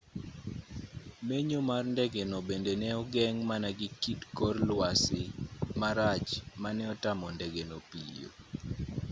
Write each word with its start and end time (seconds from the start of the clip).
menyo 1.27 1.59
mar 1.69 1.83
ndengeno 1.93 2.37
bende 2.47 2.73
ne 2.81 2.89
ogeng' 3.01 3.41
mana 3.49 3.69
gi 3.79 3.89
kit 4.01 4.19
kor 4.37 4.55
lwasi 4.69 5.21
marach 5.81 6.29
ma 6.61 6.69
ne 6.77 6.83
otamo 6.93 7.27
ndegeno 7.35 7.77
piyo 7.89 8.29